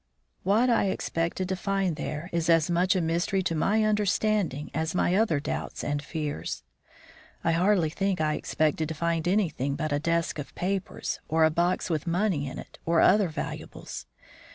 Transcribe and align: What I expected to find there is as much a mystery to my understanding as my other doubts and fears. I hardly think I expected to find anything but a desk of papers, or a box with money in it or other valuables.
What 0.41 0.67
I 0.67 0.85
expected 0.85 1.47
to 1.49 1.55
find 1.55 1.95
there 1.95 2.31
is 2.33 2.49
as 2.49 2.71
much 2.71 2.95
a 2.95 3.01
mystery 3.01 3.43
to 3.43 3.53
my 3.53 3.83
understanding 3.83 4.71
as 4.73 4.95
my 4.95 5.13
other 5.13 5.39
doubts 5.39 5.83
and 5.83 6.01
fears. 6.01 6.63
I 7.43 7.51
hardly 7.51 7.91
think 7.91 8.19
I 8.19 8.33
expected 8.33 8.87
to 8.89 8.95
find 8.95 9.27
anything 9.27 9.75
but 9.75 9.91
a 9.93 9.99
desk 9.99 10.39
of 10.39 10.55
papers, 10.55 11.19
or 11.29 11.43
a 11.43 11.51
box 11.51 11.87
with 11.91 12.07
money 12.07 12.47
in 12.47 12.57
it 12.57 12.79
or 12.83 12.99
other 12.99 13.27
valuables. 13.27 14.07